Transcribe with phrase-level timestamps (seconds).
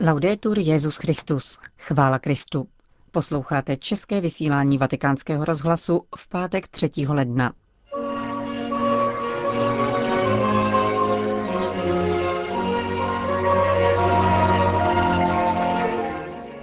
[0.00, 1.58] Laudetur Jezus Christus.
[1.78, 2.68] Chvála Kristu.
[3.10, 6.90] Posloucháte české vysílání Vatikánského rozhlasu v pátek 3.
[7.08, 7.52] ledna.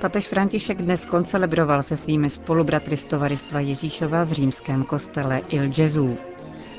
[0.02, 6.18] Papež František dnes koncelebroval se svými spolubratry z Tovaristva Ježíšova v římském kostele Il Gesù.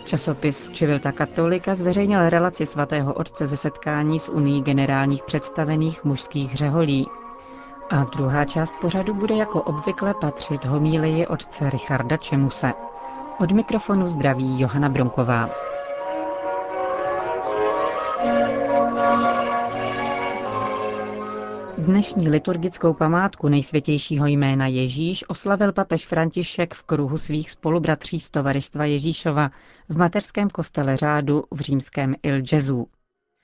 [0.04, 7.06] Časopis Čivilta Katolika zveřejnil relaci svatého otce ze setkání s Unii generálních představených mužských řeholí.
[7.90, 12.72] A druhá část pořadu bude jako obvykle patřit homílii otce Richarda Čemuse.
[13.40, 15.71] Od mikrofonu zdraví Johana Bronková.
[21.82, 28.84] Dnešní liturgickou památku nejsvětějšího jména Ježíš oslavil papež František v kruhu svých spolubratří z Tovaristva
[28.84, 29.50] Ježíšova
[29.88, 32.86] v mateřském kostele řádu v římském Il Gesù.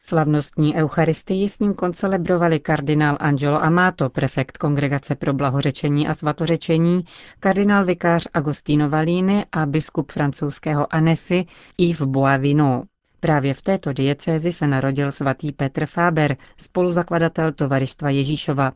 [0.01, 7.05] Slavnostní eucharistii s ním koncelebrovali kardinál Angelo Amato, prefekt Kongregace pro blahořečení a svatořečení,
[7.41, 11.47] kardinál vikář Agostino Valíny a biskup francouzského Annecy
[11.79, 12.83] Yves Boivino.
[13.21, 18.73] Právě v této diecézi se narodil svatý Petr Fáber, spoluzakladatel Tovaristva Ježíšova.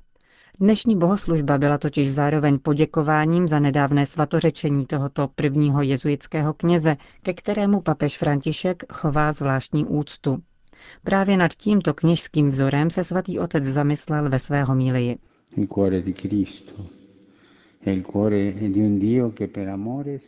[0.60, 7.80] Dnešní bohoslužba byla totiž zároveň poděkováním za nedávné svatořečení tohoto prvního jezuitského kněze, ke kterému
[7.80, 10.38] papež František chová zvláštní úctu.
[11.04, 15.18] Právě nad tímto kněžským vzorem se svatý otec zamyslel ve své homílii.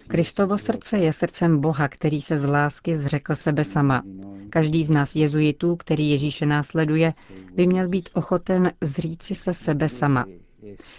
[0.06, 4.02] Kristovo srdce je srdcem Boha, který se z lásky zřekl sebe sama.
[4.50, 7.12] Každý z nás jezuitů, který Ježíše následuje,
[7.54, 10.26] by měl být ochoten zříci se sebe sama.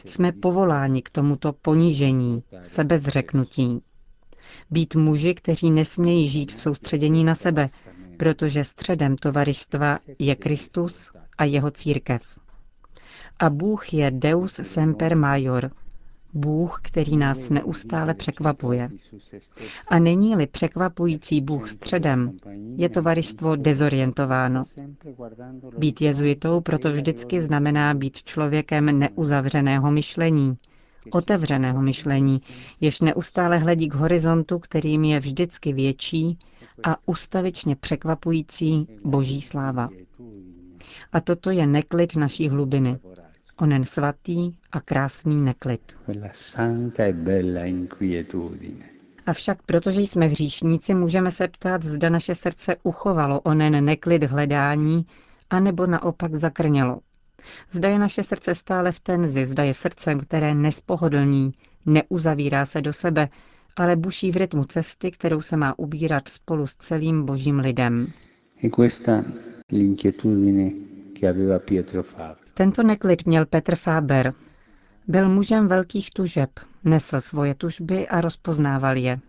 [0.06, 3.82] Jsme povoláni k tomuto ponížení, sebezřeknutí.
[4.72, 7.70] Být muži, kteří nesmějí žít v soustředění na sebe,
[8.18, 12.22] protože středem tovaristva je Kristus a jeho církev.
[13.40, 15.72] A Bůh je Deus semper major,
[16.36, 18.90] Bůh, který nás neustále překvapuje.
[19.88, 22.38] A není-li překvapující Bůh středem,
[22.76, 24.64] je tovaristvo dezorientováno.
[25.78, 30.58] Být jezuitou proto vždycky znamená být člověkem neuzavřeného myšlení,
[31.12, 32.42] otevřeného myšlení,
[32.82, 36.38] jež neustále hledí k horizontu, kterým je vždycky větší
[36.84, 39.90] a ustavičně překvapující boží sláva.
[41.12, 42.98] A toto je neklid naší hlubiny,
[43.60, 45.82] onen svatý a krásný neklid.
[46.08, 46.26] E
[49.26, 55.06] Avšak protože jsme hříšníci, můžeme se ptát, zda naše srdce uchovalo onen neklid hledání,
[55.50, 57.00] anebo naopak zakrnělo.
[57.72, 61.52] Zda je naše srdce stále v tenzi, zda je srdcem, které nespohodlní,
[61.86, 63.30] neuzavírá se do sebe,
[63.76, 68.08] ale buší v rytmu cesty, kterou se má ubírat spolu s celým božím lidem.
[68.64, 68.70] E
[72.58, 74.34] tento neklid měl Petr Faber.
[75.08, 76.50] Byl mužem velkých tužeb,
[76.84, 79.20] nesl svoje tužby a rozpoznával je.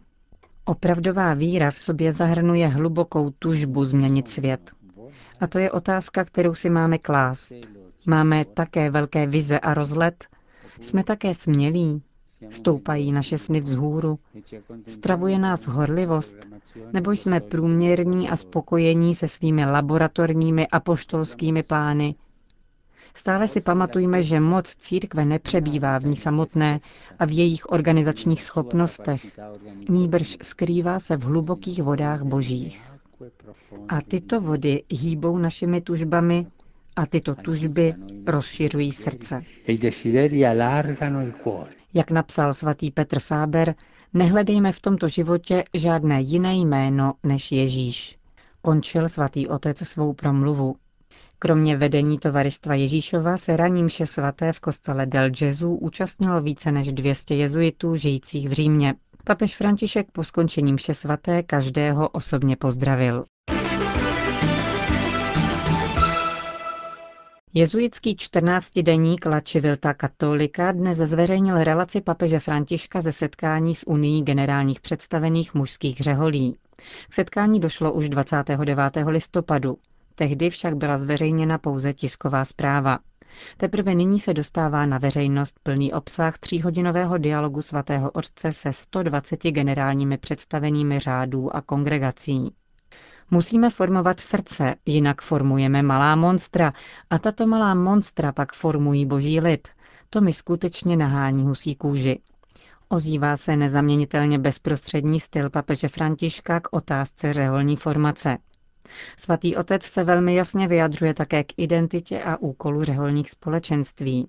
[0.65, 4.71] Opravdová víra v sobě zahrnuje hlubokou tužbu změnit svět.
[5.41, 7.53] A to je otázka, kterou si máme klást.
[8.07, 10.27] Máme také velké vize a rozlet?
[10.81, 12.03] Jsme také smělí?
[12.51, 14.19] Stoupají naše sny vzhůru?
[14.87, 16.37] Stravuje nás horlivost?
[16.93, 22.15] Nebo jsme průměrní a spokojení se svými laboratorními a poštolskými plány,
[23.17, 26.81] Stále si pamatujme, že moc církve nepřebývá v ní samotné
[27.19, 29.39] a v jejich organizačních schopnostech,
[29.89, 32.93] níbrž skrývá se v hlubokých vodách božích.
[33.89, 36.47] A tyto vody hýbou našimi tužbami
[36.97, 37.95] a tyto tužby
[38.27, 39.43] rozšiřují srdce.
[41.95, 43.75] Jak napsal svatý Petr Fáber,
[44.15, 48.19] nehledejme v tomto životě žádné jiné jméno než Ježíš.
[48.63, 50.77] Končil svatý otec svou promluvu.
[51.39, 56.93] Kromě vedení tovaristva Ježíšova se raní mše svaté v kostele Del Gesù účastnilo více než
[56.93, 58.95] 200 jezuitů žijících v Římě.
[59.25, 63.25] Papež František po skončení mše svaté každého osobně pozdravil.
[67.55, 74.81] Jezuitský 14-deník La Civilta Cattolica dnes zveřejnil relaci papeže Františka ze setkání s Unii generálních
[74.81, 76.57] představených mužských řeholí.
[77.09, 78.81] K setkání došlo už 29.
[79.07, 79.79] listopadu.
[80.19, 82.99] Tehdy však byla zveřejněna pouze tisková zpráva.
[83.57, 90.19] Teprve nyní se dostává na veřejnost plný obsah tříhodinového dialogu svatého otce se 120 generálními
[90.19, 92.55] představenými řádů a kongregací.
[93.31, 96.73] Musíme formovat srdce, jinak formujeme malá monstra
[97.11, 99.69] a tato malá monstra pak formují boží lid.
[100.11, 102.21] To mi skutečně nahání husí kůži.
[102.89, 108.39] Ozývá se nezaměnitelně bezprostřední styl papeže Františka k otázce řeholní formace.
[109.17, 114.29] Svatý otec se velmi jasně vyjadřuje také k identitě a úkolu řeholních společenství.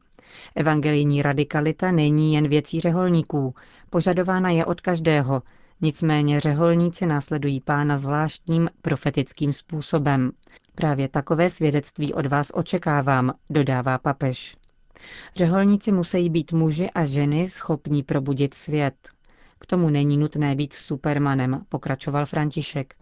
[0.55, 3.55] Evangelijní radikalita není jen věcí řeholníků,
[3.89, 5.41] požadována je od každého,
[5.81, 10.31] nicméně řeholníci následují pána zvláštním profetickým způsobem.
[10.75, 14.57] Právě takové svědectví od vás očekávám, dodává papež.
[15.35, 18.95] Řeholníci musí být muži a ženy schopní probudit svět.
[19.59, 22.95] K tomu není nutné být supermanem, pokračoval František.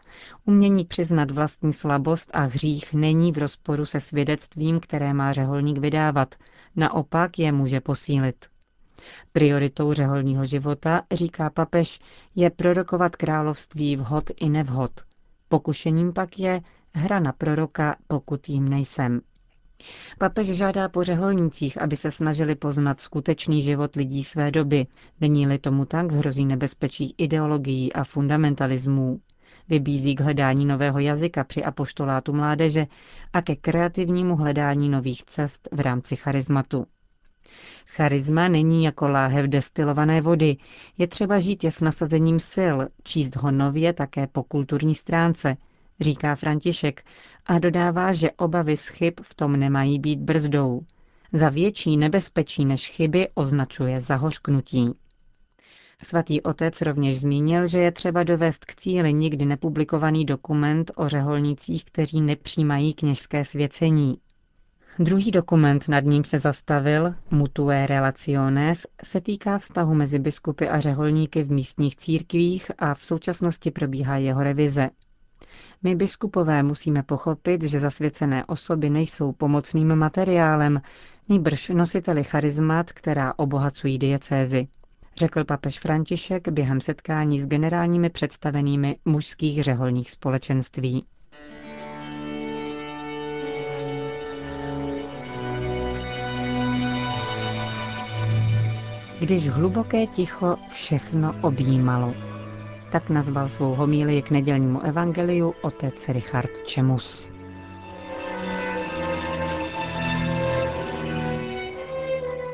[0.46, 6.36] Umění přiznat vlastní slabost a hřích není v rozporu se svědectvím, které má řeholník vydávat.
[6.76, 8.46] Naopak je může posílit.
[9.32, 12.00] Prioritou řeholního života, říká papež,
[12.36, 14.92] je prorokovat království vhod i nevhod.
[15.48, 16.62] Pokušením pak je
[16.94, 19.22] hra na proroka, pokud jim nejsem.
[20.20, 24.88] Papež žádá po řeholnících, aby se snažili poznat skutečný život lidí své doby.
[25.22, 29.20] Není-li tomu tak, hrozí nebezpečí ideologií a fundamentalismů.
[29.70, 32.86] Vybízí k hledání nového jazyka při apoštolátu mládeže
[33.34, 36.86] a ke kreativnímu hledání nových cest v rámci charizmatu.
[37.88, 40.58] Charisma není jako láhev destilované vody.
[40.98, 45.58] Je třeba žít je s nasazením sil, číst ho nově také po kulturní stránce,
[46.02, 47.04] říká František
[47.46, 50.82] a dodává, že obavy z chyb v tom nemají být brzdou.
[51.34, 54.90] Za větší nebezpečí než chyby označuje zahořknutí.
[56.04, 61.86] Svatý otec rovněž zmínil, že je třeba dovést k cíli nikdy nepublikovaný dokument o řeholnících,
[61.86, 64.16] kteří nepřijímají kněžské svěcení.
[65.00, 71.44] Druhý dokument, nad ním se zastavil, Mutue Relaciones, se týká vztahu mezi biskupy a řeholníky
[71.44, 74.90] v místních církvích a v současnosti probíhá jeho revize.
[75.84, 80.82] My biskupové musíme pochopit, že zasvěcené osoby nejsou pomocným materiálem,
[81.30, 84.68] nýbrž nositeli charizmat, která obohacují diecézy,
[85.18, 91.06] řekl papež František během setkání s generálními představenými mužských řeholních společenství.
[99.20, 102.35] Když hluboké ticho všechno objímalo.
[102.96, 107.32] Tak nazval svou homílii k nedělnímu evangeliu otec Richard Čemus.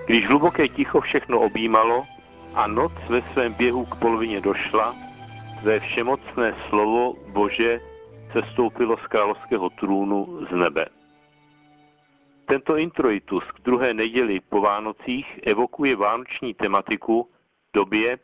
[0.05, 2.05] Když hluboké ticho všechno objímalo
[2.53, 4.95] a noc ve svém běhu k polovině došla,
[5.61, 7.79] tvé všemocné slovo Bože
[8.33, 10.85] sestoupilo z královského trůnu z nebe.
[12.45, 17.29] Tento introitus k druhé neděli po Vánocích evokuje vánoční tematiku
[17.73, 18.17] době,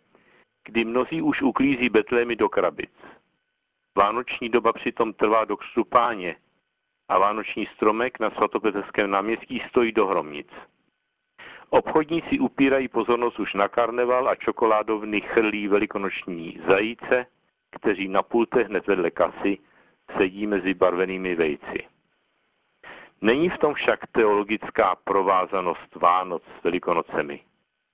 [0.67, 2.91] kdy mnozí už uklízí betlémy do krabic.
[3.97, 6.35] Vánoční doba přitom trvá do křtu páně
[7.09, 10.47] a vánoční stromek na svatopetrském náměstí stojí do hromnic.
[11.69, 17.25] Obchodníci upírají pozornost už na karneval a čokoládovny chrlí velikonoční zajíce,
[17.71, 19.57] kteří na pultech hned vedle kasy
[20.17, 21.87] sedí mezi barvenými vejci.
[23.21, 27.43] Není v tom však teologická provázanost Vánoc s Velikonocemi,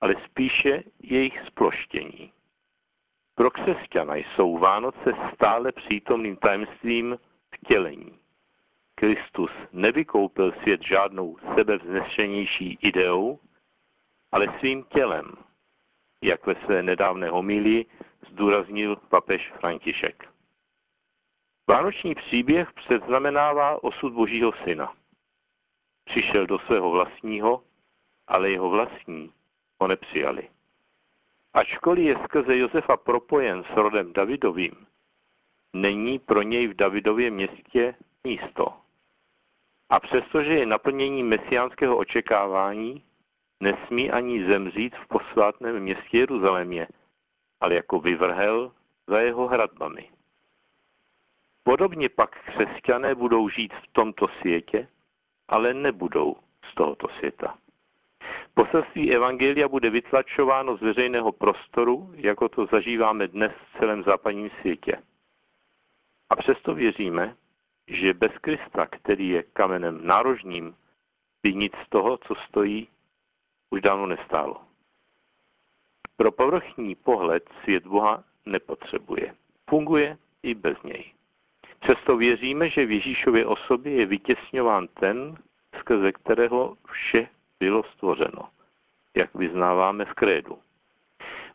[0.00, 2.33] ale spíše jejich sploštění.
[3.34, 7.18] Pro křesťana jsou Vánoce stále přítomným tajemstvím
[7.54, 8.18] vtělení.
[8.94, 13.38] Kristus nevykoupil svět žádnou sebevznešenější ideou,
[14.32, 15.32] ale svým tělem,
[16.22, 17.86] jak ve své nedávné homílii
[18.30, 20.28] zdůraznil papež František.
[21.68, 24.94] Vánoční příběh předznamenává osud Božího syna.
[26.04, 27.62] Přišel do svého vlastního,
[28.26, 29.32] ale jeho vlastní
[29.80, 30.53] ho nepřijali.
[31.54, 34.86] Ačkoliv je skrze Josefa propojen s rodem Davidovým,
[35.72, 37.94] není pro něj v Davidově městě
[38.24, 38.74] místo.
[39.90, 43.04] A přestože je naplnění mesiánského očekávání,
[43.60, 46.88] nesmí ani zemřít v posvátném městě Jeruzalémě,
[47.60, 48.72] ale jako vyvrhel
[49.06, 50.10] za jeho hradbami.
[51.62, 54.88] Podobně pak křesťané budou žít v tomto světě,
[55.48, 56.36] ale nebudou
[56.70, 57.58] z tohoto světa.
[58.54, 65.02] Poselství Evangelia bude vytlačováno z veřejného prostoru, jako to zažíváme dnes v celém západním světě.
[66.30, 67.36] A přesto věříme,
[67.88, 70.76] že bez Krista, který je kamenem nárožním,
[71.42, 72.88] by nic z toho, co stojí,
[73.70, 74.60] už dávno nestálo.
[76.16, 79.34] Pro povrchní pohled svět Boha nepotřebuje.
[79.70, 81.12] Funguje i bez něj.
[81.80, 85.36] Přesto věříme, že v Ježíšově osobě je vytěsňován ten,
[85.78, 87.28] skrze kterého vše
[87.64, 88.48] bylo stvořeno,
[89.16, 90.58] jak vyznáváme v krédu.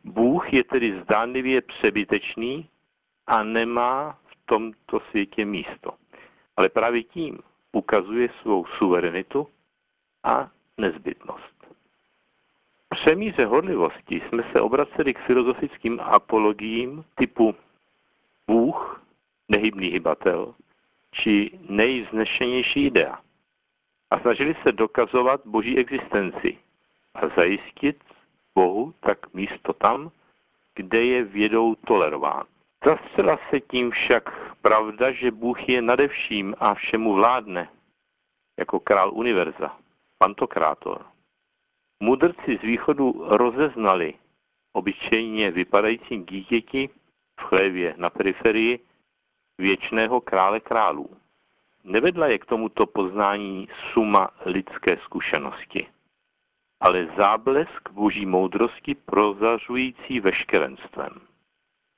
[0.03, 2.69] Bůh je tedy zdánlivě přebytečný
[3.27, 5.91] a nemá v tomto světě místo.
[6.57, 7.39] Ale právě tím
[7.71, 9.47] ukazuje svou suverenitu
[10.23, 11.55] a nezbytnost.
[12.89, 17.55] Přemíře horlivosti jsme se obraceli k filozofickým apologiím typu
[18.47, 19.05] Bůh,
[19.49, 20.55] nehybný hybatel,
[21.11, 23.21] či nejvznešenější idea.
[24.11, 26.57] A snažili se dokazovat boží existenci
[27.13, 28.03] a zajistit
[28.55, 30.11] Bohu tak místo tam,
[30.75, 32.43] kde je vědou tolerován.
[32.85, 37.69] Zastřela se tím však pravda, že Bůh je nadevším a všemu vládne,
[38.59, 39.77] jako král univerza,
[40.17, 41.05] pantokrátor.
[42.03, 44.13] Mudrci z východu rozeznali
[44.73, 46.89] obyčejně vypadajícím dítěti
[47.39, 48.79] v chlévě na periferii
[49.57, 51.09] věčného krále králů.
[51.83, 55.87] Nevedla je k tomuto poznání suma lidské zkušenosti,
[56.79, 61.21] ale záblesk boží moudrosti prozařující veškerenstvem.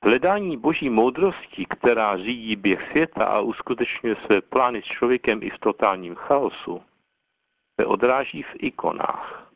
[0.04, 5.58] Hledání boží moudrosti, která řídí běh světa a uskutečňuje své plány s člověkem i v
[5.58, 6.82] totálním chaosu,
[7.80, 9.52] se odráží v ikonách,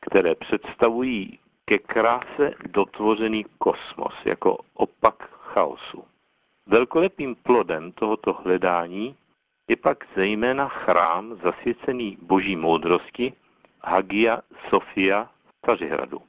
[0.00, 6.04] které představují ke kráse dotvořený kosmos jako opak chaosu.
[6.66, 9.16] Velkolepým plodem tohoto hledání
[9.72, 13.32] je pak zejména chrám zasvěcený boží moudrosti
[13.84, 16.22] Hagia Sofia v Stařihradu,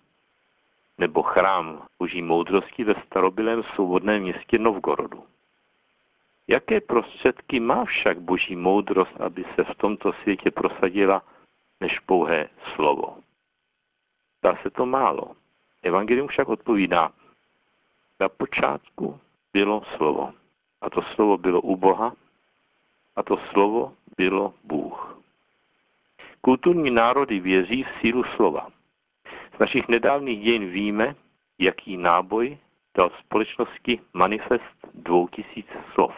[0.97, 5.23] nebo chrám boží moudrosti ve starobylém svobodném městě Novgorodu.
[6.47, 11.21] Jaké prostředky má však boží moudrost, aby se v tomto světě prosadila,
[11.81, 13.17] než pouhé slovo?
[14.43, 15.35] Dá se to málo.
[15.81, 17.11] Evangelium však odpovídá,
[18.19, 19.19] na počátku
[19.53, 20.33] bylo slovo.
[20.81, 22.15] A to slovo bylo u Boha
[23.15, 25.23] a to slovo bylo Bůh.
[26.41, 28.67] Kulturní národy věří v sílu slova.
[29.55, 31.15] Z našich nedávných dějin víme,
[31.59, 32.57] jaký náboj
[32.97, 36.15] dal společnosti manifest dvou tisíc slov.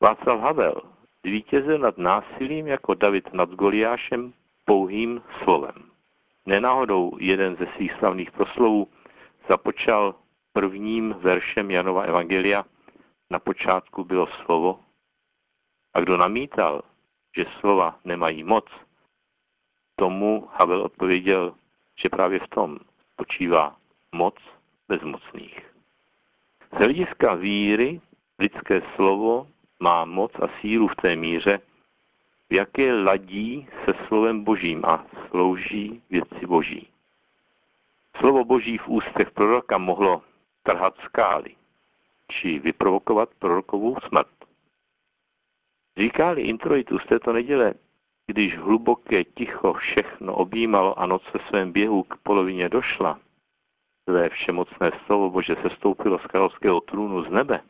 [0.00, 0.82] Václav Havel
[1.24, 4.32] zvítězil nad násilím jako David nad Goliášem
[4.64, 5.90] pouhým slovem.
[6.46, 8.88] Nenáhodou jeden ze svých slavných proslovů
[9.48, 10.14] započal
[10.52, 12.64] prvním veršem Janova Evangelia.
[13.30, 14.80] Na počátku bylo slovo.
[15.94, 16.82] A kdo namítal,
[17.36, 18.64] že slova nemají moc,
[19.96, 21.54] tomu Havel odpověděl,
[21.96, 22.78] že právě v tom
[23.12, 23.76] spočívá
[24.12, 24.34] moc
[24.88, 25.70] bezmocných.
[26.72, 28.00] Z hlediska víry
[28.38, 29.46] lidské slovo
[29.80, 31.60] má moc a sílu v té míře,
[32.50, 36.88] v jaké ladí se slovem božím a slouží věci boží.
[38.18, 40.22] Slovo boží v ústech proroka mohlo
[40.62, 41.54] trhat skály,
[42.28, 44.39] či vyprovokovat prorokovou smrt.
[46.00, 47.74] Říkali introitu z této neděle,
[48.26, 53.18] když hluboké ticho všechno objímalo a noc ve svém běhu k polovině došla,
[54.08, 57.60] své všemocné slovo Bože sestoupilo z královského trůnu z nebe,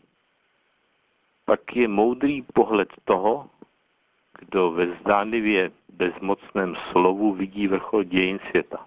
[1.44, 3.50] pak je moudrý pohled toho,
[4.38, 8.84] kdo ve zdánlivě bezmocném slovu vidí vrchol dějin světa.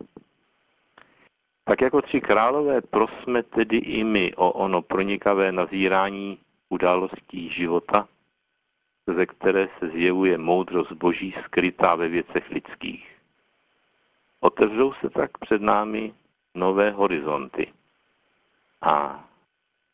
[1.63, 6.37] Tak jako tři králové prosme tedy i my o ono pronikavé nazírání
[6.69, 8.07] událostí života,
[9.07, 13.17] ze které se zjevuje moudrost boží skrytá ve věcech lidských.
[14.39, 16.13] Otevřou se tak před námi
[16.55, 17.73] nové horizonty
[18.81, 19.23] a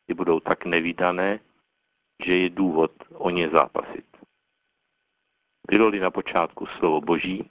[0.08, 1.40] ty budou tak nevýdané,
[2.26, 4.06] že je důvod o ně zápasit.
[5.72, 7.50] Bylo-li na počátku slovo Boží,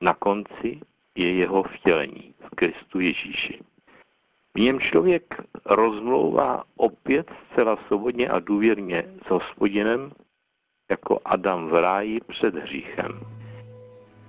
[0.00, 0.80] na konci
[1.14, 3.60] je jeho vtělení v Kristu Ježíši.
[4.54, 10.12] V něm člověk rozmlouvá opět zcela svobodně a důvěrně s hospodinem,
[10.92, 13.20] jako Adam v ráji před hříchem.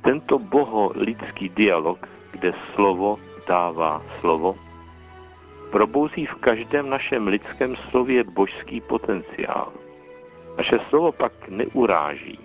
[0.02, 4.56] Tento boho lidský dialog, kde slovo dává slovo,
[5.72, 9.74] probouzí v každém našem lidském slově božský potenciál.
[10.58, 12.40] Naše slovo pak neuráží,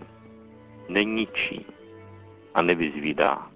[0.89, 1.67] neničí
[2.55, 3.47] a nevyzvídá,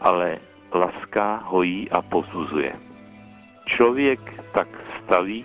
[0.00, 0.38] ale
[0.72, 2.76] laská, hojí a pozuzuje.
[3.66, 4.20] Člověk
[4.52, 4.68] tak
[5.02, 5.44] staví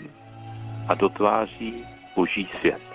[0.88, 2.89] a dotváří boží svět.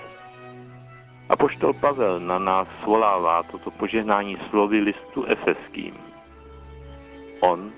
[1.29, 5.95] A poštol Pavel na nás svolává toto požehnání slovy listu efeským.
[7.41, 7.73] On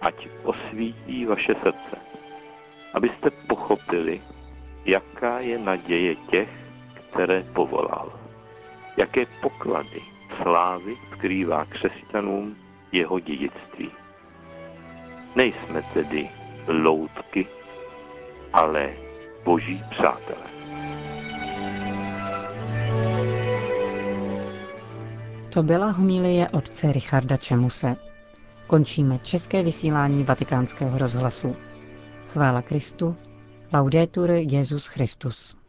[0.00, 1.96] ať osvítí vaše srdce,
[2.94, 4.22] abyste pochopili,
[4.84, 6.50] jaká je naděje těch,
[6.94, 8.22] které povolal
[8.96, 10.02] jaké poklady
[10.42, 12.56] slávy skrývá křesťanům
[12.92, 13.90] jeho dědictví.
[15.36, 16.30] Nejsme tedy
[16.68, 17.46] loutky,
[18.52, 18.92] ale
[19.44, 20.61] boží přátelé.
[25.52, 27.96] To byla homilie otce Richarda Čemuse.
[28.66, 31.56] Končíme české vysílání vatikánského rozhlasu.
[32.28, 33.16] Chvála Kristu.
[33.72, 35.61] Laudetur Jezus Christus.